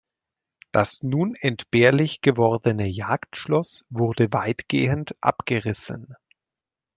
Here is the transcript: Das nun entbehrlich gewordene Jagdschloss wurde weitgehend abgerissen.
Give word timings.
Das 0.71 1.03
nun 1.03 1.35
entbehrlich 1.35 2.21
gewordene 2.21 2.87
Jagdschloss 2.87 3.85
wurde 3.91 4.33
weitgehend 4.33 5.15
abgerissen. 5.21 6.15